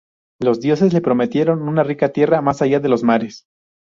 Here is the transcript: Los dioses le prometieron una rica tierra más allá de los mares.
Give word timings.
Los 0.39 0.59
dioses 0.61 0.93
le 0.93 1.01
prometieron 1.01 1.61
una 1.61 1.83
rica 1.83 2.09
tierra 2.11 2.41
más 2.41 2.63
allá 2.63 2.79
de 2.79 2.89
los 2.89 3.03
mares. 3.03 3.45